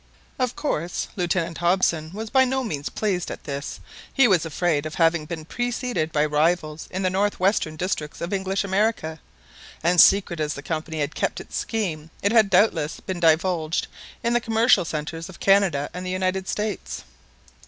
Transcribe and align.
Of 0.39 0.55
course 0.55 1.09
Lieutenant 1.15 1.59
Hobson 1.59 2.09
was 2.11 2.31
by 2.31 2.43
no 2.43 2.63
means 2.63 2.89
pleased 2.89 3.29
at 3.29 3.43
this 3.43 3.79
he 4.11 4.27
was 4.27 4.47
afraid 4.47 4.87
of 4.87 4.95
having 4.95 5.27
been 5.27 5.45
preceded 5.45 6.11
by 6.11 6.25
rivals 6.25 6.87
in 6.89 7.03
the 7.03 7.11
north 7.11 7.39
western 7.39 7.75
districts 7.75 8.19
of 8.19 8.33
English 8.33 8.63
America; 8.63 9.19
and 9.83 10.01
secret 10.01 10.39
as 10.39 10.55
the 10.55 10.63
Company 10.63 11.01
had 11.01 11.13
kept 11.13 11.39
its 11.39 11.55
scheme, 11.55 12.09
it 12.23 12.31
had 12.31 12.49
doubtless 12.49 12.99
been 12.99 13.19
divulged 13.19 13.85
in 14.23 14.33
the 14.33 14.41
commercial 14.41 14.85
centres 14.85 15.29
of 15.29 15.39
Canada 15.39 15.87
and 15.93 16.03
the 16.03 16.09
United 16.09 16.47
States. 16.47 17.03